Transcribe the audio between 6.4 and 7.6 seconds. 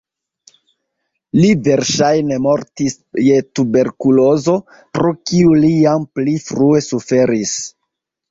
frue suferis.